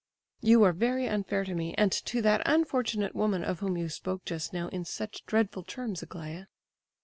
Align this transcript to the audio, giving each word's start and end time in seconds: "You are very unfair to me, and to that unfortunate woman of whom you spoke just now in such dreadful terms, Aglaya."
"You 0.41 0.63
are 0.63 0.73
very 0.73 1.07
unfair 1.07 1.43
to 1.43 1.53
me, 1.53 1.75
and 1.75 1.91
to 1.91 2.23
that 2.23 2.41
unfortunate 2.43 3.13
woman 3.13 3.43
of 3.43 3.59
whom 3.59 3.77
you 3.77 3.87
spoke 3.87 4.25
just 4.25 4.51
now 4.51 4.67
in 4.69 4.83
such 4.83 5.23
dreadful 5.27 5.61
terms, 5.61 6.01
Aglaya." 6.01 6.47